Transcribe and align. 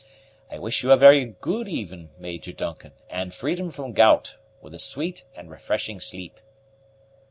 I 0.49 0.57
wish 0.57 0.81
you 0.81 0.91
a 0.91 0.97
very 0.97 1.23
good 1.25 1.67
even, 1.67 2.09
Major 2.17 2.51
Duncan, 2.53 2.93
and 3.07 3.31
freedom 3.31 3.69
from 3.69 3.93
gout, 3.93 4.35
with 4.59 4.73
a 4.73 4.79
sweet 4.79 5.25
and 5.35 5.51
refreshing 5.51 5.99
sleep." 5.99 6.39